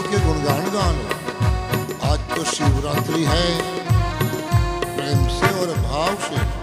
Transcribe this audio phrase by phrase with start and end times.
[0.00, 0.94] प्रभु के गुणगान गान।
[2.10, 3.62] आज तो शिवरात्रि है।
[4.96, 6.59] प्रेम से और भाव से।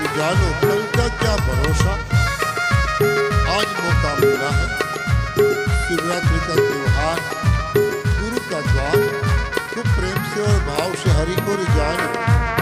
[0.00, 1.92] रिजालो कल का क्या भरोसा?
[3.54, 4.66] आज मौका मिला है।
[5.84, 7.20] शिवरात्रि का त्योहार,
[7.76, 8.96] गुरु का द्वार
[9.74, 12.61] तो प्रेम से और भाव से हरि को रिजालो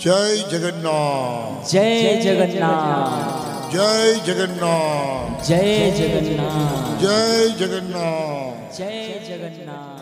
[0.01, 3.38] जय जगन्नाथ। जय जगन्नाथ।
[3.73, 9.98] जय जगन्नाथ। जय जगन्नाथ। जय जगन्नाथ। जय जगन्नाथ।